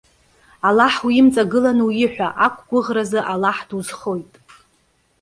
Аллаҳ 0.67 0.95
уимҵагыланы 1.07 1.83
уиҳәа, 1.87 2.27
ақәгәыӷразы 2.45 3.19
Аллаҳ 3.33 3.57
дузхоит. 3.67 4.31